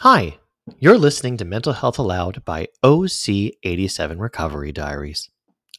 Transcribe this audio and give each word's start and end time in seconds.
Hi, 0.00 0.38
you're 0.80 0.98
listening 0.98 1.36
to 1.36 1.44
Mental 1.44 1.72
Health 1.72 2.00
Aloud 2.00 2.44
by 2.44 2.66
OC87 2.84 4.18
Recovery 4.18 4.72
Diaries. 4.72 5.30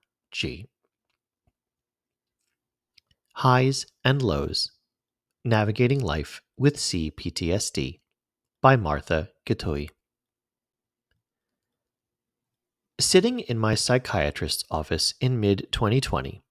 Highs 3.35 3.85
and 4.05 4.21
Lows 4.21 4.71
Navigating 5.43 5.99
Life 5.99 6.41
with 6.57 6.77
CPTSD 6.77 7.99
by 8.61 8.77
Martha 8.77 9.31
Githui. 9.45 9.89
Sitting 12.99 13.39
in 13.39 13.57
my 13.57 13.75
psychiatrist's 13.75 14.65
office 14.69 15.13
in 15.21 15.39
mid 15.39 15.69
2020, 15.71 16.41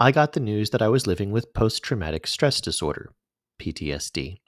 I 0.00 0.10
got 0.10 0.32
the 0.32 0.40
news 0.40 0.70
that 0.70 0.82
I 0.82 0.88
was 0.88 1.06
living 1.06 1.30
with 1.30 1.54
post 1.54 1.84
traumatic 1.84 2.26
stress 2.26 2.60
disorder, 2.60 3.12
PTSD, 3.60 4.38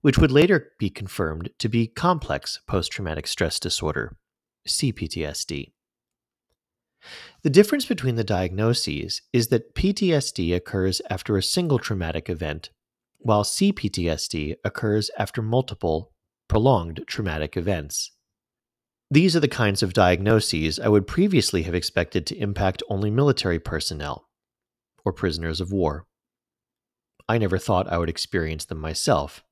which 0.00 0.16
would 0.16 0.32
later 0.32 0.72
be 0.78 0.88
confirmed 0.88 1.50
to 1.58 1.68
be 1.68 1.86
complex 1.86 2.58
post 2.66 2.90
traumatic 2.90 3.26
stress 3.26 3.60
disorder, 3.60 4.16
CPTSD. 4.66 5.72
The 7.42 7.50
difference 7.50 7.84
between 7.84 8.14
the 8.14 8.24
diagnoses 8.24 9.20
is 9.30 9.48
that 9.48 9.74
PTSD 9.74 10.56
occurs 10.56 11.02
after 11.10 11.36
a 11.36 11.42
single 11.42 11.78
traumatic 11.80 12.30
event, 12.30 12.70
while 13.18 13.44
CPTSD 13.44 14.54
occurs 14.64 15.10
after 15.18 15.42
multiple, 15.42 16.12
prolonged 16.48 17.04
traumatic 17.06 17.58
events. 17.58 18.12
These 19.12 19.36
are 19.36 19.40
the 19.40 19.46
kinds 19.46 19.82
of 19.82 19.92
diagnoses 19.92 20.80
I 20.80 20.88
would 20.88 21.06
previously 21.06 21.64
have 21.64 21.74
expected 21.74 22.24
to 22.26 22.38
impact 22.38 22.82
only 22.88 23.10
military 23.10 23.58
personnel 23.58 24.26
or 25.04 25.12
prisoners 25.12 25.60
of 25.60 25.70
war. 25.70 26.06
I 27.28 27.36
never 27.36 27.58
thought 27.58 27.92
I 27.92 27.98
would 27.98 28.08
experience 28.08 28.64
them 28.64 28.80
myself, 28.80 29.44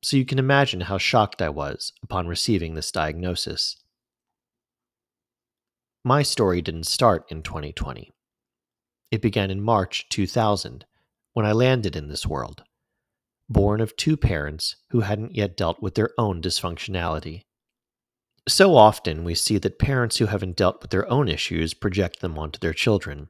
so 0.00 0.16
you 0.16 0.24
can 0.24 0.38
imagine 0.38 0.82
how 0.82 0.96
shocked 0.96 1.42
I 1.42 1.48
was 1.48 1.92
upon 2.04 2.28
receiving 2.28 2.76
this 2.76 2.92
diagnosis. 2.92 3.82
My 6.04 6.22
story 6.22 6.62
didn't 6.62 6.84
start 6.84 7.24
in 7.32 7.42
2020. 7.42 8.12
It 9.10 9.20
began 9.20 9.50
in 9.50 9.60
March 9.60 10.08
2000 10.10 10.84
when 11.32 11.44
I 11.44 11.50
landed 11.50 11.96
in 11.96 12.06
this 12.06 12.28
world, 12.28 12.62
born 13.48 13.80
of 13.80 13.96
two 13.96 14.16
parents 14.16 14.76
who 14.90 15.00
hadn't 15.00 15.34
yet 15.34 15.56
dealt 15.56 15.82
with 15.82 15.96
their 15.96 16.10
own 16.16 16.40
dysfunctionality. 16.40 17.42
So 18.48 18.74
often 18.74 19.24
we 19.24 19.34
see 19.34 19.58
that 19.58 19.78
parents 19.78 20.16
who 20.16 20.26
haven't 20.26 20.56
dealt 20.56 20.82
with 20.82 20.90
their 20.90 21.08
own 21.10 21.28
issues 21.28 21.74
project 21.74 22.20
them 22.20 22.38
onto 22.38 22.58
their 22.58 22.72
children. 22.72 23.28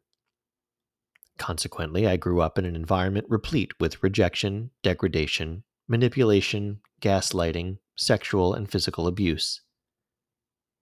Consequently, 1.37 2.07
I 2.07 2.17
grew 2.17 2.41
up 2.41 2.59
in 2.59 2.65
an 2.65 2.77
environment 2.77 3.27
replete 3.29 3.73
with 3.81 4.03
rejection, 4.03 4.71
degradation, 4.83 5.65
manipulation, 5.89 6.81
gaslighting, 7.01 7.79
sexual 7.97 8.55
and 8.55 8.71
physical 8.71 9.07
abuse. 9.07 9.63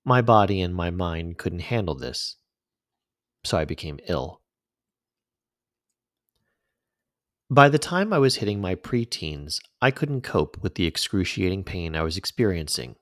My 0.05 0.21
body 0.21 0.61
and 0.61 0.75
my 0.75 0.91
mind 0.91 1.39
couldn't 1.39 1.61
handle 1.61 1.95
this, 1.95 2.37
so 3.45 3.59
I 3.59 3.65
became 3.65 3.99
ill. 4.09 4.41
By 7.51 7.69
the 7.69 7.79
time 7.79 8.13
I 8.13 8.19
was 8.19 8.37
hitting 8.37 8.61
my 8.61 8.75
preteens, 8.75 9.59
I 9.81 9.91
couldn't 9.91 10.21
cope 10.21 10.63
with 10.63 10.75
the 10.75 10.87
excruciating 10.87 11.65
pain 11.65 11.97
I 11.97 12.03
was 12.03 12.17
experiencing. 12.17 12.97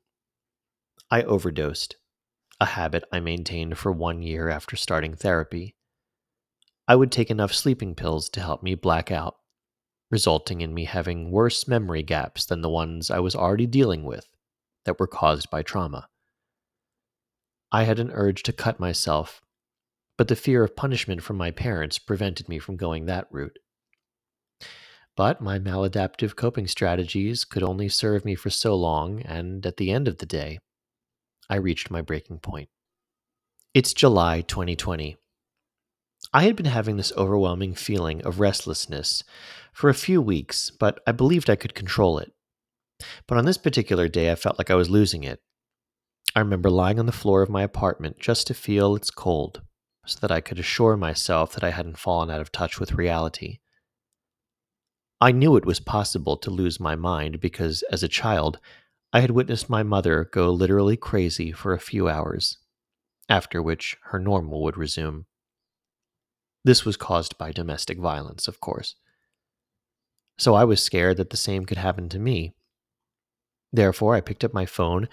I 1.10 1.22
overdosed, 1.22 1.96
a 2.60 2.66
habit 2.66 3.04
I 3.12 3.20
maintained 3.20 3.78
for 3.78 3.92
one 3.92 4.22
year 4.22 4.48
after 4.48 4.74
starting 4.74 5.14
therapy. 5.14 5.76
I 6.88 6.96
would 6.96 7.12
take 7.12 7.30
enough 7.30 7.54
sleeping 7.54 7.94
pills 7.94 8.28
to 8.30 8.40
help 8.40 8.62
me 8.62 8.74
black 8.74 9.12
out, 9.12 9.36
resulting 10.10 10.62
in 10.62 10.74
me 10.74 10.84
having 10.84 11.30
worse 11.30 11.68
memory 11.68 12.02
gaps 12.02 12.44
than 12.44 12.60
the 12.60 12.70
ones 12.70 13.10
I 13.10 13.20
was 13.20 13.36
already 13.36 13.66
dealing 13.66 14.02
with 14.02 14.28
that 14.84 14.98
were 14.98 15.06
caused 15.06 15.48
by 15.48 15.62
trauma. 15.62 16.08
I 17.70 17.84
had 17.84 17.98
an 17.98 18.10
urge 18.12 18.42
to 18.44 18.52
cut 18.52 18.80
myself, 18.80 19.42
but 20.16 20.28
the 20.28 20.36
fear 20.36 20.64
of 20.64 20.74
punishment 20.74 21.22
from 21.22 21.36
my 21.36 21.50
parents 21.50 21.98
prevented 21.98 22.48
me 22.48 22.58
from 22.58 22.76
going 22.76 23.06
that 23.06 23.28
route. 23.30 23.58
But 25.16 25.40
my 25.40 25.58
maladaptive 25.58 26.36
coping 26.36 26.66
strategies 26.66 27.44
could 27.44 27.62
only 27.62 27.88
serve 27.88 28.24
me 28.24 28.34
for 28.34 28.50
so 28.50 28.74
long, 28.74 29.22
and 29.22 29.64
at 29.64 29.76
the 29.76 29.90
end 29.90 30.08
of 30.08 30.18
the 30.18 30.26
day, 30.26 30.58
I 31.48 31.56
reached 31.56 31.90
my 31.90 32.00
breaking 32.00 32.38
point. 32.38 32.68
It's 33.72 33.94
July 33.94 34.40
2020. 34.40 35.16
I 36.32 36.42
had 36.42 36.56
been 36.56 36.66
having 36.66 36.96
this 36.96 37.12
overwhelming 37.16 37.74
feeling 37.74 38.22
of 38.22 38.40
restlessness 38.40 39.22
for 39.72 39.88
a 39.88 39.94
few 39.94 40.20
weeks, 40.20 40.70
but 40.70 41.00
I 41.06 41.12
believed 41.12 41.48
I 41.48 41.56
could 41.56 41.74
control 41.74 42.18
it. 42.18 42.32
But 43.28 43.38
on 43.38 43.44
this 43.44 43.58
particular 43.58 44.08
day, 44.08 44.32
I 44.32 44.34
felt 44.34 44.58
like 44.58 44.70
I 44.70 44.74
was 44.74 44.90
losing 44.90 45.22
it. 45.22 45.40
I 46.34 46.40
remember 46.40 46.70
lying 46.70 46.98
on 46.98 47.06
the 47.06 47.12
floor 47.12 47.42
of 47.42 47.48
my 47.48 47.62
apartment 47.62 48.18
just 48.18 48.46
to 48.48 48.54
feel 48.54 48.96
its 48.96 49.10
cold, 49.10 49.62
so 50.04 50.18
that 50.20 50.32
I 50.32 50.40
could 50.40 50.58
assure 50.58 50.96
myself 50.96 51.52
that 51.52 51.64
I 51.64 51.70
hadn't 51.70 51.98
fallen 51.98 52.30
out 52.30 52.40
of 52.40 52.50
touch 52.50 52.80
with 52.80 52.92
reality. 52.92 53.58
I 55.20 55.32
knew 55.32 55.56
it 55.56 55.64
was 55.64 55.80
possible 55.80 56.36
to 56.38 56.50
lose 56.50 56.80
my 56.80 56.96
mind 56.96 57.40
because, 57.40 57.82
as 57.90 58.02
a 58.02 58.08
child, 58.08 58.58
I 59.16 59.20
had 59.20 59.30
witnessed 59.30 59.70
my 59.70 59.82
mother 59.82 60.28
go 60.30 60.50
literally 60.50 60.98
crazy 60.98 61.50
for 61.50 61.72
a 61.72 61.80
few 61.80 62.06
hours, 62.06 62.58
after 63.30 63.62
which 63.62 63.96
her 64.10 64.18
normal 64.18 64.62
would 64.62 64.76
resume. 64.76 65.24
This 66.64 66.84
was 66.84 66.98
caused 66.98 67.38
by 67.38 67.50
domestic 67.50 67.98
violence, 67.98 68.46
of 68.46 68.60
course. 68.60 68.96
So 70.36 70.54
I 70.54 70.64
was 70.64 70.82
scared 70.82 71.16
that 71.16 71.30
the 71.30 71.38
same 71.38 71.64
could 71.64 71.78
happen 71.78 72.10
to 72.10 72.18
me. 72.18 72.56
Therefore, 73.72 74.14
I 74.14 74.20
picked 74.20 74.44
up 74.44 74.52
my 74.52 74.66
phone, 74.66 75.08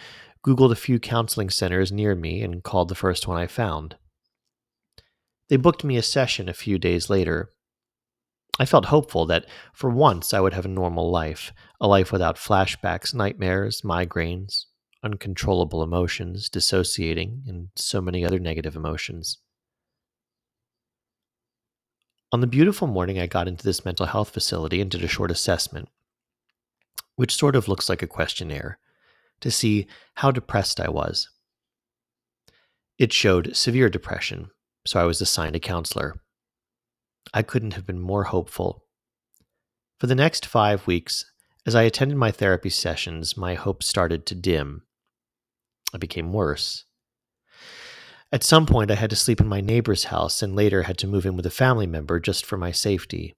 Googled 0.46 0.74
a 0.74 0.76
few 0.76 1.00
counseling 1.00 1.50
centers 1.50 1.90
near 1.90 2.14
me, 2.14 2.42
and 2.42 2.62
called 2.62 2.90
the 2.90 2.96
first 2.96 3.26
one 3.26 3.38
I 3.38 3.48
found. 3.48 3.96
They 5.48 5.56
booked 5.56 5.86
me 5.86 5.96
a 5.96 6.04
session 6.04 6.50
a 6.50 6.54
few 6.54 6.78
days 6.78 7.10
later, 7.10 7.52
I 8.60 8.66
felt 8.66 8.86
hopeful 8.86 9.26
that 9.28 9.46
for 9.74 9.90
once 9.90 10.34
I 10.34 10.40
would 10.40 10.54
have 10.54 10.66
a 10.66 10.70
normal 10.70 11.10
life, 11.10 11.52
a 11.82 11.88
life 11.88 12.12
without 12.12 12.38
flashbacks, 12.38 13.14
nightmares, 13.14 13.82
migraines, 13.82 14.66
uncontrollable 15.04 15.82
emotions, 15.82 16.50
dissociating, 16.50 17.44
and 17.48 17.70
so 17.76 18.00
many 18.00 18.24
other 18.24 18.40
negative 18.40 18.76
emotions. 18.76 19.40
On 22.32 22.42
the 22.42 22.48
beautiful 22.48 22.88
morning 22.88 23.20
I 23.20 23.28
got 23.28 23.48
into 23.48 23.64
this 23.64 23.86
mental 23.86 24.06
health 24.06 24.30
facility 24.30 24.82
and 24.82 24.90
did 24.90 25.04
a 25.04 25.08
short 25.08 25.30
assessment, 25.30 25.90
which 27.16 27.36
sort 27.36 27.56
of 27.56 27.68
looks 27.68 27.90
like 27.90 28.02
a 28.02 28.08
questionnaire, 28.08 28.80
to 29.42 29.52
see 29.52 29.88
how 30.16 30.32
depressed 30.32 30.80
I 30.80 30.90
was. 30.90 31.30
It 32.98 33.12
showed 33.12 33.56
severe 33.56 33.90
depression, 33.90 34.50
so 34.86 35.00
I 35.00 35.04
was 35.04 35.22
assigned 35.22 35.56
a 35.56 35.60
counselor. 35.60 36.23
I 37.34 37.42
couldn't 37.42 37.74
have 37.74 37.86
been 37.86 38.00
more 38.00 38.24
hopeful. 38.26 38.86
For 40.00 40.08
the 40.08 40.16
next 40.16 40.46
five 40.46 40.86
weeks, 40.88 41.26
as 41.66 41.76
I 41.76 41.84
attended 41.84 42.18
my 42.18 42.32
therapy 42.32 42.70
sessions, 42.70 43.38
my 43.38 43.54
hopes 43.54 43.88
started 43.88 44.26
to 44.26 44.36
dim. 44.36 44.84
I 45.94 45.98
became 45.98 46.34
worse. 46.34 46.86
At 48.32 48.44
some 48.44 48.66
point, 48.66 48.90
I 48.90 48.96
had 48.96 49.12
to 49.12 49.16
sleep 49.16 49.40
in 49.40 49.48
my 49.48 49.62
neighbor's 49.62 50.06
house 50.06 50.42
and 50.42 50.56
later 50.56 50.84
had 50.84 50.98
to 50.98 51.08
move 51.08 51.26
in 51.26 51.36
with 51.36 51.46
a 51.46 51.52
family 51.52 51.86
member 51.86 52.20
just 52.20 52.46
for 52.46 52.58
my 52.58 52.72
safety. 52.72 53.36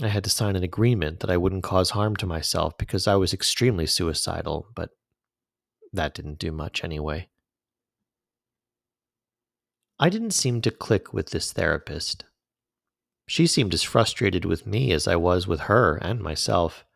I 0.00 0.08
had 0.08 0.22
to 0.24 0.30
sign 0.30 0.54
an 0.54 0.62
agreement 0.62 1.20
that 1.20 1.30
I 1.30 1.36
wouldn't 1.36 1.64
cause 1.64 1.90
harm 1.90 2.14
to 2.16 2.26
myself 2.26 2.78
because 2.78 3.08
I 3.08 3.16
was 3.16 3.34
extremely 3.34 3.84
suicidal, 3.84 4.68
but 4.76 4.90
that 5.92 6.14
didn't 6.14 6.38
do 6.38 6.52
much 6.52 6.84
anyway. 6.84 7.28
I 9.98 10.08
didn't 10.08 10.30
seem 10.30 10.60
to 10.62 10.70
click 10.70 11.12
with 11.12 11.30
this 11.30 11.52
therapist. 11.52 12.24
She 13.28 13.46
seemed 13.46 13.74
as 13.74 13.82
frustrated 13.82 14.46
with 14.46 14.66
me 14.66 14.90
as 14.90 15.06
I 15.06 15.16
was 15.16 15.46
with 15.46 15.60
her 15.60 15.96
and 15.96 16.18
myself. 16.18 16.86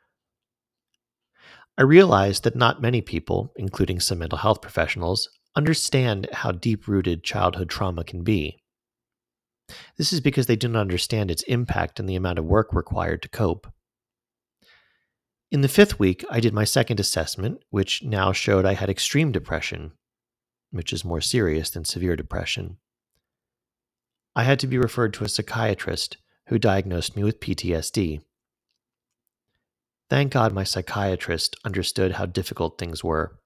I 1.76 1.82
realized 1.82 2.42
that 2.44 2.56
not 2.56 2.80
many 2.80 3.02
people, 3.02 3.52
including 3.54 4.00
some 4.00 4.18
mental 4.18 4.38
health 4.38 4.62
professionals, 4.62 5.28
understand 5.54 6.30
how 6.32 6.52
deep 6.52 6.88
rooted 6.88 7.22
childhood 7.22 7.68
trauma 7.68 8.02
can 8.02 8.24
be. 8.24 8.62
This 9.98 10.10
is 10.10 10.22
because 10.22 10.46
they 10.46 10.56
do 10.56 10.68
not 10.68 10.80
understand 10.80 11.30
its 11.30 11.42
impact 11.42 12.00
and 12.00 12.08
the 12.08 12.16
amount 12.16 12.38
of 12.38 12.46
work 12.46 12.72
required 12.72 13.20
to 13.22 13.28
cope. 13.28 13.70
In 15.50 15.60
the 15.60 15.68
fifth 15.68 15.98
week, 15.98 16.24
I 16.30 16.40
did 16.40 16.54
my 16.54 16.64
second 16.64 16.98
assessment, 16.98 17.62
which 17.68 18.02
now 18.02 18.32
showed 18.32 18.64
I 18.64 18.72
had 18.72 18.88
extreme 18.88 19.32
depression, 19.32 19.92
which 20.70 20.94
is 20.94 21.04
more 21.04 21.20
serious 21.20 21.68
than 21.68 21.84
severe 21.84 22.16
depression. 22.16 22.78
I 24.34 24.44
had 24.44 24.58
to 24.60 24.66
be 24.66 24.78
referred 24.78 25.12
to 25.14 25.24
a 25.24 25.28
psychiatrist 25.28 26.16
who 26.48 26.58
diagnosed 26.58 27.16
me 27.16 27.24
with 27.24 27.40
PTSD. 27.40 28.20
Thank 30.10 30.32
God 30.32 30.52
my 30.52 30.64
psychiatrist 30.64 31.56
understood 31.64 32.12
how 32.12 32.26
difficult 32.26 32.78
things 32.78 33.02
were. 33.02 33.38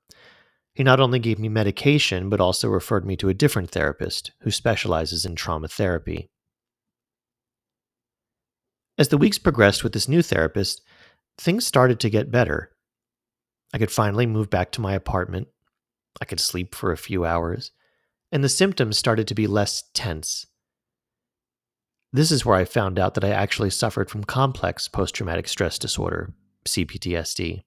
He 0.75 0.83
not 0.83 1.01
only 1.01 1.19
gave 1.19 1.39
me 1.39 1.49
medication, 1.49 2.29
but 2.29 2.41
also 2.41 2.69
referred 2.69 3.07
me 3.07 3.17
to 3.17 3.29
a 3.29 3.35
different 3.35 3.71
therapist 3.71 4.33
who 4.41 4.51
specializes 4.51 5.25
in 5.25 5.35
trauma 5.35 5.69
therapy. 5.69 6.29
As 8.99 9.09
the 9.09 9.19
weeks 9.19 9.39
progressed 9.39 9.85
with 9.85 9.93
this 9.93 10.09
new 10.09 10.23
therapist, 10.23 10.83
things 11.39 11.67
started 11.67 12.01
to 12.01 12.11
get 12.11 12.31
better. 12.31 12.73
I 13.73 13.79
could 13.79 13.91
finally 13.91 14.27
move 14.27 14.51
back 14.51 14.73
to 14.73 14.81
my 14.81 14.95
apartment. 14.95 15.49
I 16.21 16.25
could 16.25 16.41
sleep 16.41 16.75
for 16.75 16.93
a 16.93 16.97
few 16.97 17.25
hours, 17.25 17.73
and 18.33 18.43
the 18.43 18.49
symptoms 18.49 18.99
started 18.99 19.29
to 19.29 19.35
be 19.35 19.47
less 19.47 19.85
tense. 19.95 20.47
This 22.17 22.33
is 22.33 22.47
where 22.47 22.57
I 22.57 22.65
found 22.65 22.99
out 22.99 23.13
that 23.13 23.25
I 23.25 23.29
actually 23.29 23.69
suffered 23.69 24.09
from 24.09 24.25
complex 24.25 24.89
post 24.89 25.15
traumatic 25.15 25.47
stress 25.47 25.79
disorder, 25.79 26.33
CPTSD. 26.65 27.61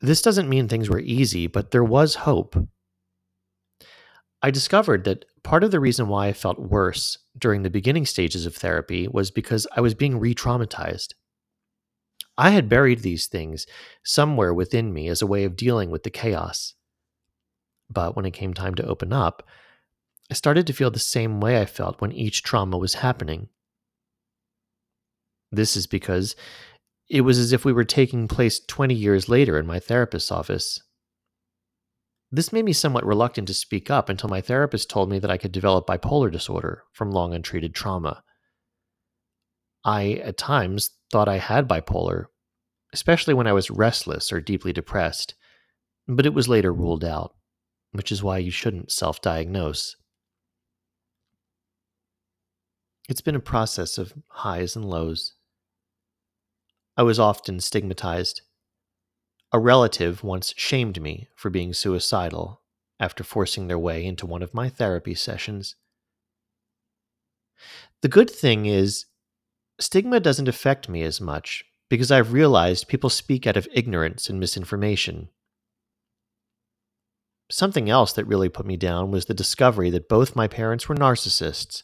This 0.00 0.20
doesn't 0.20 0.48
mean 0.48 0.66
things 0.66 0.90
were 0.90 0.98
easy, 0.98 1.46
but 1.46 1.70
there 1.70 1.84
was 1.84 2.16
hope. 2.16 2.56
I 4.42 4.50
discovered 4.50 5.04
that 5.04 5.24
part 5.44 5.62
of 5.62 5.70
the 5.70 5.78
reason 5.78 6.08
why 6.08 6.26
I 6.26 6.32
felt 6.32 6.58
worse 6.58 7.16
during 7.38 7.62
the 7.62 7.70
beginning 7.70 8.06
stages 8.06 8.44
of 8.44 8.56
therapy 8.56 9.06
was 9.06 9.30
because 9.30 9.68
I 9.76 9.80
was 9.80 9.94
being 9.94 10.18
re 10.18 10.34
traumatized. 10.34 11.14
I 12.36 12.50
had 12.50 12.68
buried 12.68 13.02
these 13.02 13.28
things 13.28 13.68
somewhere 14.02 14.52
within 14.52 14.92
me 14.92 15.06
as 15.06 15.22
a 15.22 15.28
way 15.28 15.44
of 15.44 15.54
dealing 15.54 15.90
with 15.90 16.02
the 16.02 16.10
chaos. 16.10 16.74
But 17.88 18.16
when 18.16 18.26
it 18.26 18.32
came 18.32 18.52
time 18.52 18.74
to 18.74 18.86
open 18.86 19.12
up, 19.12 19.44
I 20.32 20.34
started 20.34 20.66
to 20.66 20.72
feel 20.72 20.90
the 20.90 20.98
same 20.98 21.42
way 21.42 21.60
I 21.60 21.66
felt 21.66 22.00
when 22.00 22.10
each 22.10 22.42
trauma 22.42 22.78
was 22.78 22.94
happening. 22.94 23.50
This 25.50 25.76
is 25.76 25.86
because 25.86 26.34
it 27.10 27.20
was 27.20 27.38
as 27.38 27.52
if 27.52 27.66
we 27.66 27.72
were 27.74 27.84
taking 27.84 28.28
place 28.28 28.58
20 28.58 28.94
years 28.94 29.28
later 29.28 29.58
in 29.58 29.66
my 29.66 29.78
therapist's 29.78 30.32
office. 30.32 30.80
This 32.30 32.50
made 32.50 32.64
me 32.64 32.72
somewhat 32.72 33.04
reluctant 33.04 33.46
to 33.48 33.52
speak 33.52 33.90
up 33.90 34.08
until 34.08 34.30
my 34.30 34.40
therapist 34.40 34.88
told 34.88 35.10
me 35.10 35.18
that 35.18 35.30
I 35.30 35.36
could 35.36 35.52
develop 35.52 35.86
bipolar 35.86 36.32
disorder 36.32 36.84
from 36.94 37.10
long 37.10 37.34
untreated 37.34 37.74
trauma. 37.74 38.22
I, 39.84 40.12
at 40.24 40.38
times, 40.38 40.92
thought 41.10 41.28
I 41.28 41.36
had 41.36 41.68
bipolar, 41.68 42.28
especially 42.94 43.34
when 43.34 43.46
I 43.46 43.52
was 43.52 43.70
restless 43.70 44.32
or 44.32 44.40
deeply 44.40 44.72
depressed, 44.72 45.34
but 46.08 46.24
it 46.24 46.32
was 46.32 46.48
later 46.48 46.72
ruled 46.72 47.04
out, 47.04 47.34
which 47.90 48.10
is 48.10 48.22
why 48.22 48.38
you 48.38 48.50
shouldn't 48.50 48.90
self 48.90 49.20
diagnose. 49.20 49.96
It's 53.12 53.20
been 53.20 53.36
a 53.36 53.40
process 53.40 53.98
of 53.98 54.14
highs 54.28 54.74
and 54.74 54.86
lows. 54.86 55.34
I 56.96 57.02
was 57.02 57.18
often 57.18 57.60
stigmatized. 57.60 58.40
A 59.52 59.58
relative 59.58 60.24
once 60.24 60.54
shamed 60.56 60.98
me 60.98 61.28
for 61.36 61.50
being 61.50 61.74
suicidal 61.74 62.62
after 62.98 63.22
forcing 63.22 63.68
their 63.68 63.78
way 63.78 64.02
into 64.02 64.24
one 64.24 64.42
of 64.42 64.54
my 64.54 64.70
therapy 64.70 65.14
sessions. 65.14 65.76
The 68.00 68.08
good 68.08 68.30
thing 68.30 68.64
is, 68.64 69.04
stigma 69.78 70.18
doesn't 70.18 70.48
affect 70.48 70.88
me 70.88 71.02
as 71.02 71.20
much 71.20 71.66
because 71.90 72.10
I've 72.10 72.32
realized 72.32 72.88
people 72.88 73.10
speak 73.10 73.46
out 73.46 73.58
of 73.58 73.68
ignorance 73.74 74.30
and 74.30 74.40
misinformation. 74.40 75.28
Something 77.50 77.90
else 77.90 78.14
that 78.14 78.24
really 78.24 78.48
put 78.48 78.64
me 78.64 78.78
down 78.78 79.10
was 79.10 79.26
the 79.26 79.34
discovery 79.34 79.90
that 79.90 80.08
both 80.08 80.34
my 80.34 80.48
parents 80.48 80.88
were 80.88 80.94
narcissists, 80.94 81.82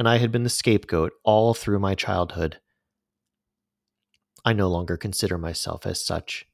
and 0.00 0.08
I 0.08 0.16
had 0.16 0.32
been 0.32 0.44
the 0.44 0.48
scapegoat 0.48 1.12
all 1.24 1.52
through 1.52 1.78
my 1.78 1.94
childhood. 1.94 2.58
I 4.46 4.54
no 4.54 4.66
longer 4.66 4.96
consider 4.96 5.36
myself 5.36 5.84
as 5.84 6.02
such. 6.02 6.46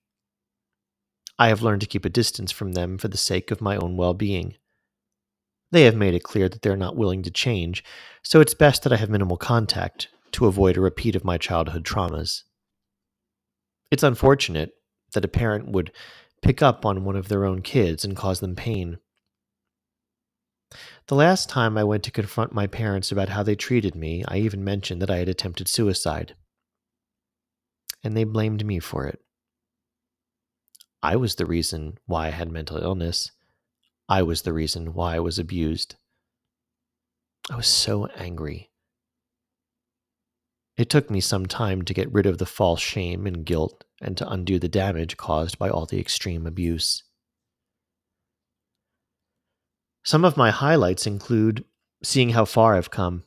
I 1.38 1.46
have 1.46 1.62
learned 1.62 1.82
to 1.82 1.86
keep 1.86 2.04
a 2.04 2.10
distance 2.10 2.50
from 2.50 2.72
them 2.72 2.98
for 2.98 3.06
the 3.06 3.16
sake 3.16 3.52
of 3.52 3.60
my 3.60 3.76
own 3.76 3.96
well 3.96 4.14
being. 4.14 4.56
They 5.70 5.82
have 5.82 5.94
made 5.94 6.12
it 6.12 6.24
clear 6.24 6.48
that 6.48 6.62
they're 6.62 6.76
not 6.76 6.96
willing 6.96 7.22
to 7.22 7.30
change, 7.30 7.84
so 8.20 8.40
it's 8.40 8.52
best 8.52 8.82
that 8.82 8.92
I 8.92 8.96
have 8.96 9.10
minimal 9.10 9.36
contact 9.36 10.08
to 10.32 10.46
avoid 10.46 10.76
a 10.76 10.80
repeat 10.80 11.14
of 11.14 11.24
my 11.24 11.38
childhood 11.38 11.84
traumas. 11.84 12.42
It's 13.92 14.02
unfortunate 14.02 14.72
that 15.12 15.24
a 15.24 15.28
parent 15.28 15.68
would 15.68 15.92
pick 16.42 16.62
up 16.62 16.84
on 16.84 17.04
one 17.04 17.14
of 17.14 17.28
their 17.28 17.44
own 17.44 17.62
kids 17.62 18.04
and 18.04 18.16
cause 18.16 18.40
them 18.40 18.56
pain. 18.56 18.98
The 21.06 21.14
last 21.14 21.48
time 21.48 21.78
I 21.78 21.84
went 21.84 22.02
to 22.04 22.10
confront 22.10 22.52
my 22.52 22.66
parents 22.66 23.12
about 23.12 23.28
how 23.28 23.42
they 23.42 23.54
treated 23.54 23.94
me, 23.94 24.24
I 24.26 24.38
even 24.38 24.64
mentioned 24.64 25.00
that 25.02 25.10
I 25.10 25.18
had 25.18 25.28
attempted 25.28 25.68
suicide 25.68 26.34
and 28.06 28.16
they 28.16 28.22
blamed 28.22 28.64
me 28.64 28.78
for 28.78 29.06
it. 29.06 29.20
I 31.02 31.16
was 31.16 31.34
the 31.34 31.44
reason 31.44 31.98
why 32.06 32.28
I 32.28 32.30
had 32.30 32.50
mental 32.50 32.78
illness. 32.78 33.32
I 34.08 34.22
was 34.22 34.42
the 34.42 34.52
reason 34.52 34.94
why 34.94 35.16
I 35.16 35.20
was 35.20 35.40
abused. 35.40 35.96
I 37.50 37.56
was 37.56 37.66
so 37.66 38.06
angry. 38.16 38.70
It 40.76 40.88
took 40.88 41.10
me 41.10 41.20
some 41.20 41.46
time 41.46 41.82
to 41.82 41.94
get 41.94 42.12
rid 42.12 42.26
of 42.26 42.38
the 42.38 42.46
false 42.46 42.80
shame 42.80 43.26
and 43.26 43.44
guilt 43.44 43.82
and 44.00 44.16
to 44.18 44.28
undo 44.28 44.58
the 44.58 44.68
damage 44.68 45.16
caused 45.16 45.58
by 45.58 45.68
all 45.68 45.86
the 45.86 45.98
extreme 45.98 46.46
abuse. 46.46 47.02
Some 50.06 50.24
of 50.24 50.36
my 50.36 50.52
highlights 50.52 51.04
include 51.08 51.64
seeing 52.00 52.28
how 52.28 52.44
far 52.44 52.76
I've 52.76 52.92
come. 52.92 53.24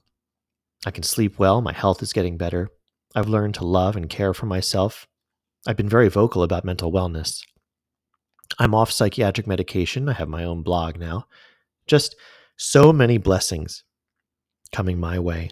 I 0.86 0.92
can 0.92 1.04
sleep 1.04 1.38
well, 1.38 1.60
my 1.60 1.74
health 1.74 2.02
is 2.02 2.14
getting 2.14 2.38
better. 2.38 2.70
I've 3.14 3.28
learned 3.28 3.56
to 3.56 3.66
love 3.66 3.98
and 3.98 4.10
care 4.10 4.34
for 4.34 4.46
myself. 4.46 5.06
I've 5.68 5.76
been 5.76 5.90
very 5.90 6.08
vocal 6.08 6.42
about 6.42 6.64
mental 6.64 6.90
wellness. 6.90 7.42
I'm 8.58 8.74
off 8.74 8.94
psychiatric 8.94 9.46
medication. 9.46 10.08
I 10.08 10.14
have 10.14 10.30
my 10.30 10.46
own 10.46 10.64
blog 10.64 10.98
now. 10.98 11.28
Just 11.86 12.16
so 12.56 12.94
many 12.94 13.18
blessings 13.18 13.84
coming 14.72 15.02
my 15.02 15.20
way. 15.20 15.52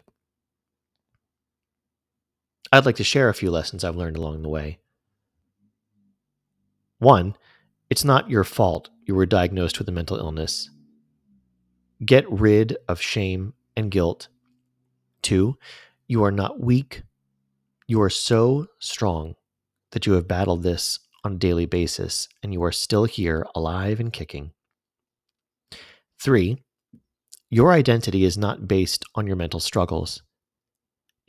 I'd 2.71 2.85
like 2.85 2.95
to 2.95 3.03
share 3.03 3.27
a 3.27 3.33
few 3.33 3.51
lessons 3.51 3.83
I've 3.83 3.97
learned 3.97 4.15
along 4.15 4.43
the 4.43 4.49
way. 4.49 4.79
One, 6.99 7.35
it's 7.89 8.05
not 8.05 8.29
your 8.29 8.45
fault 8.45 8.89
you 9.05 9.13
were 9.13 9.25
diagnosed 9.25 9.77
with 9.77 9.89
a 9.89 9.91
mental 9.91 10.15
illness. 10.15 10.69
Get 12.05 12.29
rid 12.31 12.77
of 12.87 13.01
shame 13.01 13.53
and 13.75 13.91
guilt. 13.91 14.27
Two, 15.21 15.57
you 16.07 16.23
are 16.23 16.31
not 16.31 16.59
weak 16.59 17.03
you 17.89 18.01
are 18.01 18.09
so 18.09 18.67
strong 18.79 19.35
that 19.91 20.05
you 20.05 20.13
have 20.13 20.27
battled 20.27 20.61
this 20.61 20.99
on 21.23 21.33
a 21.33 21.37
daily 21.37 21.65
basis 21.65 22.27
and 22.43 22.51
you 22.51 22.61
are 22.63 22.71
still 22.71 23.05
here, 23.05 23.47
alive 23.55 24.01
and 24.01 24.11
kicking. 24.11 24.51
Three, 26.21 26.63
your 27.49 27.71
identity 27.71 28.25
is 28.25 28.37
not 28.37 28.67
based 28.67 29.05
on 29.15 29.25
your 29.25 29.37
mental 29.37 29.61
struggles. 29.61 30.21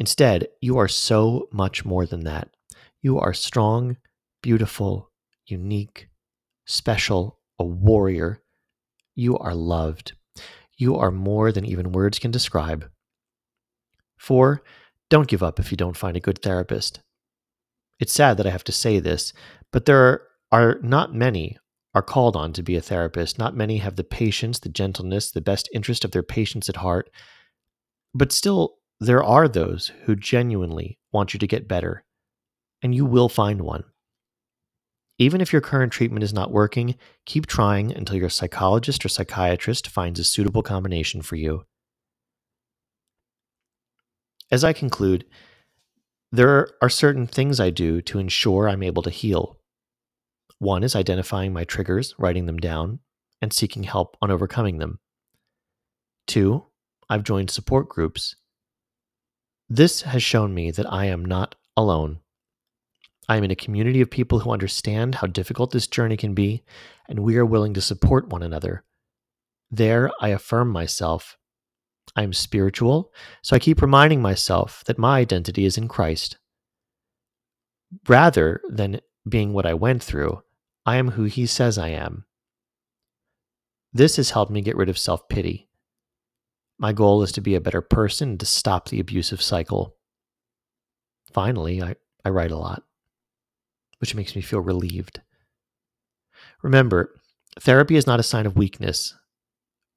Instead, 0.01 0.49
you 0.61 0.79
are 0.79 0.89
so 0.89 1.49
much 1.53 1.85
more 1.85 2.07
than 2.07 2.25
that. 2.25 2.49
You 3.03 3.21
are 3.21 3.35
strong, 3.35 3.99
beautiful, 4.43 5.13
unique, 5.47 6.09
special, 6.67 7.39
a 7.57 7.65
warrior. 7.65 8.43
You 9.15 9.39
are 9.39 9.55
loved. 9.55 10.15
You 10.79 10.97
are 10.97 11.11
more 11.11 11.53
than 11.53 11.65
even 11.65 11.93
words 11.93 12.19
can 12.19 12.31
describe. 12.31 12.89
Four, 14.17 14.63
don't 15.11 15.29
give 15.29 15.43
up 15.43 15.59
if 15.59 15.71
you 15.71 15.77
don't 15.77 15.97
find 15.97 16.17
a 16.17 16.21
good 16.21 16.41
therapist. 16.41 17.01
It's 17.99 18.13
sad 18.13 18.37
that 18.37 18.47
I 18.47 18.51
have 18.51 18.65
to 18.65 18.73
say 18.73 19.01
this, 19.01 19.33
but 19.73 19.87
there 19.87 20.23
are, 20.53 20.79
not 20.83 21.15
many 21.15 21.59
are 21.95 22.03
called 22.03 22.37
on 22.37 22.53
to 22.53 22.63
be 22.63 22.77
a 22.77 22.81
therapist. 22.81 23.39
Not 23.39 23.57
many 23.57 23.79
have 23.79 23.97
the 23.97 24.05
patience, 24.05 24.61
the 24.61 24.69
gentleness, 24.69 25.33
the 25.33 25.41
best 25.41 25.69
interest 25.73 26.05
of 26.05 26.13
their 26.13 26.23
patients 26.23 26.69
at 26.69 26.77
heart. 26.77 27.11
But 28.15 28.31
still, 28.31 28.77
there 29.01 29.23
are 29.23 29.49
those 29.49 29.91
who 30.05 30.15
genuinely 30.15 30.99
want 31.13 31.35
you 31.35 31.39
to 31.41 31.47
get 31.47 31.69
better, 31.69 32.05
and 32.83 32.95
you 32.95 33.05
will 33.05 33.29
find 33.29 33.63
one. 33.63 33.85
Even 35.19 35.41
if 35.41 35.53
your 35.53 35.61
current 35.61 35.93
treatment 35.93 36.23
is 36.23 36.33
not 36.33 36.53
working, 36.53 36.95
keep 37.27 37.47
trying 37.47 37.93
until 37.93 38.17
your 38.17 38.29
psychologist 38.29 39.05
or 39.05 39.09
psychiatrist 39.09 39.89
finds 39.89 40.21
a 40.21 40.25
suitable 40.25 40.63
combination 40.63 41.23
for 41.23 41.35
you. 41.35 41.65
As 44.51 44.63
I 44.63 44.73
conclude, 44.73 45.25
there 46.31 46.69
are 46.81 46.89
certain 46.89 47.27
things 47.27 47.59
I 47.59 47.71
do 47.71 48.01
to 48.03 48.19
ensure 48.19 48.69
I'm 48.69 48.83
able 48.83 49.03
to 49.03 49.11
heal. 49.11 49.59
One 50.59 50.85
is 50.85 50.95
identifying 50.95 51.53
my 51.53 51.65
triggers, 51.65 52.15
writing 52.19 52.47
them 52.47 52.59
down, 52.59 53.01
and 53.43 53.53
seeking 53.53 53.83
help 53.85 54.17
on 54.23 54.31
overcoming 54.31 54.79
them. 54.79 55.01
Two, 56.27 56.67
I've 57.09 57.25
joined 57.25 57.51
support 57.51 57.89
groups. 57.89 58.37
This 59.69 60.03
has 60.03 60.23
shown 60.23 60.55
me 60.55 60.71
that 60.71 60.91
I 60.91 61.07
am 61.07 61.25
not 61.25 61.55
alone. 61.77 62.21
I 63.29 63.37
am 63.37 63.45
in 63.45 63.51
a 63.51 63.57
community 63.57 64.01
of 64.01 64.11
people 64.11 64.41
who 64.41 64.51
understand 64.51 65.17
how 65.17 65.27
difficult 65.27 65.71
this 65.71 65.87
journey 65.87 66.17
can 66.17 66.35
be, 66.35 66.65
and 67.09 67.21
we 67.21 67.37
are 67.37 67.45
willing 67.45 67.75
to 67.75 67.81
support 67.81 68.29
one 68.29 68.43
another. 68.43 68.85
There, 69.71 70.11
I 70.21 70.29
affirm 70.29 70.71
myself 70.71 71.37
I'm 72.17 72.33
spiritual, 72.33 73.13
so 73.43 73.55
I 73.55 73.59
keep 73.59 73.83
reminding 73.83 74.23
myself 74.23 74.83
that 74.87 74.99
my 74.99 75.19
identity 75.19 75.65
is 75.65 75.79
in 75.79 75.89
Christ. 75.89 76.39
Rather 78.09 78.61
than 78.69 79.01
being 79.29 79.53
what 79.53 79.67
I 79.67 79.75
went 79.75 80.03
through, 80.03 80.43
I 80.85 80.97
am 80.97 81.13
who 81.13 81.25
he 81.25 81.47
says 81.47 81.79
I 81.79 81.89
am. 81.89 82.25
This 83.93 84.17
has 84.17 84.31
helped 84.31 84.53
me 84.53 84.61
get 84.61 84.77
rid 84.77 84.89
of 84.89 84.99
self 84.99 85.29
pity. 85.29 85.69
My 86.79 86.93
goal 86.93 87.23
is 87.23 87.33
to 87.33 87.41
be 87.41 87.55
a 87.55 87.61
better 87.61 87.83
person 87.83 88.31
and 88.31 88.41
to 88.41 88.47
stop 88.47 88.89
the 88.89 89.01
abusive 89.01 89.43
cycle. 89.43 89.97
Finally, 91.33 91.83
I, 91.83 91.97
I 92.25 92.31
write 92.31 92.53
a 92.53 92.57
lot, 92.57 92.83
which 93.99 94.15
makes 94.15 94.35
me 94.35 94.43
feel 94.43 94.61
relieved. 94.61 95.21
Remember, 96.63 97.15
therapy 97.61 97.97
is 97.97 98.07
not 98.07 98.21
a 98.21 98.25
sign 98.25 98.47
of 98.47 98.57
weakness. 98.57 99.15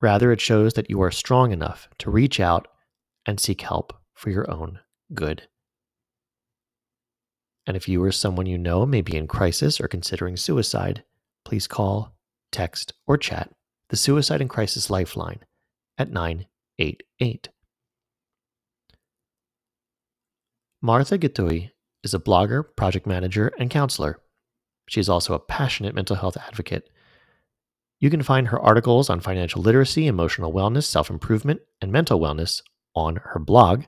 Rather, 0.01 0.31
it 0.31 0.41
shows 0.41 0.74
that 0.74 0.89
you 0.89 1.01
are 1.01 1.12
strong 1.12 1.51
enough 1.51 1.88
to 2.00 2.10
reach 2.10 2.39
out 2.39 2.67
and 3.25 3.39
seek 3.39 3.62
help 3.62 3.93
for 4.15 4.29
your 4.29 4.50
own 4.50 4.79
good. 5.13 5.48
And 7.67 7.77
if 7.77 7.88
you 7.88 8.03
or 8.03 8.12
someone 8.12 8.48
you 8.48 8.58
know 8.58 8.86
may 8.86 9.01
be 9.01 9.15
in 9.15 9.27
crisis 9.27 9.79
or 9.79 9.88
considering 9.88 10.36
suicide, 10.36 11.03
please 11.46 11.67
call, 11.67 12.15
text, 12.51 12.93
or 13.05 13.17
chat 13.17 13.51
the 13.91 13.98
Suicide 13.98 14.39
and 14.39 14.50
Crisis 14.50 14.89
Lifeline 14.89 15.41
at 15.98 16.10
988. 16.12 17.50
Martha 20.81 21.17
Githui 21.17 21.72
is 22.03 22.13
a 22.13 22.20
blogger, 22.20 22.63
project 22.75 23.08
manager, 23.08 23.51
and 23.60 23.70
counselor. 23.70 24.20
She 24.88 25.00
is 25.00 25.10
also 25.10 25.34
a 25.34 25.39
passionate 25.39 25.96
mental 25.96 26.15
health 26.15 26.38
advocate. 26.38 26.89
You 28.00 28.10
can 28.10 28.24
find 28.24 28.48
her 28.48 28.60
articles 28.60 29.10
on 29.10 29.20
financial 29.20 29.62
literacy, 29.62 30.08
emotional 30.08 30.51
wellness, 30.51 30.86
self 30.86 31.10
improvement, 31.10 31.62
and 31.81 31.91
mental 31.91 32.20
wellness 32.20 32.62
on 32.96 33.17
her 33.17 33.39
blog, 33.39 33.84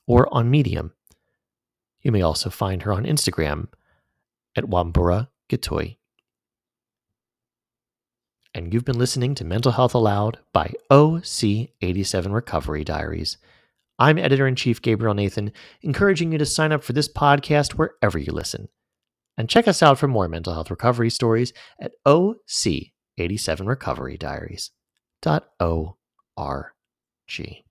or 0.08 0.34
on 0.34 0.50
Medium. 0.50 0.94
You 2.02 2.12
may 2.12 2.22
also 2.22 2.50
find 2.50 2.84
her 2.84 2.94
on 2.94 3.06
Instagram 3.06 3.68
at 4.56 4.66
Wambura 4.66 5.30
Githui. 5.50 5.98
And 8.56 8.74
you've 8.74 8.86
been 8.86 8.98
listening 8.98 9.36
to 9.36 9.44
Mental 9.44 9.74
Health 9.74 9.94
Aloud 9.94 10.40
by 10.54 10.72
OC87 10.90 12.34
Recovery 12.34 12.86
Diaries. 12.86 13.36
I'm 14.00 14.18
editor 14.18 14.48
in 14.48 14.56
chief 14.56 14.82
Gabriel 14.82 15.14
Nathan, 15.14 15.52
encouraging 15.82 16.32
you 16.32 16.38
to 16.38 16.46
sign 16.46 16.72
up 16.72 16.82
for 16.82 16.94
this 16.94 17.12
podcast 17.12 17.74
wherever 17.74 18.18
you 18.18 18.32
listen. 18.32 18.70
And 19.38 19.50
check 19.50 19.68
us 19.68 19.84
out 19.84 20.00
for 20.00 20.08
more 20.08 20.30
mental 20.30 20.54
health 20.54 20.72
recovery 20.72 21.10
stories 21.10 21.52
at 21.82 21.92
OC87 22.08 23.68
Recovery 23.68 24.18
Diaries. 24.18 24.72
O 25.60 25.98
R 26.38 26.76
G. 27.28 27.65